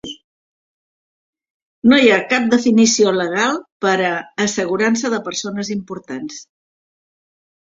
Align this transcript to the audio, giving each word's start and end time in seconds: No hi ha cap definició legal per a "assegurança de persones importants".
No 1.91 1.99
hi 2.03 2.09
ha 2.13 2.17
cap 2.31 2.47
definició 2.55 3.13
legal 3.17 3.59
per 3.87 3.93
a 4.09 4.15
"assegurança 4.47 5.13
de 5.15 5.21
persones 5.29 5.71
importants". 5.77 6.41